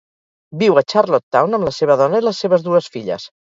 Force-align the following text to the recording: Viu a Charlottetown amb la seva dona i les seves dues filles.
Viu 0.63 0.79
a 0.81 0.83
Charlottetown 0.93 1.59
amb 1.59 1.69
la 1.71 1.75
seva 1.81 1.99
dona 2.03 2.25
i 2.25 2.27
les 2.31 2.43
seves 2.47 2.67
dues 2.71 2.93
filles. 2.99 3.33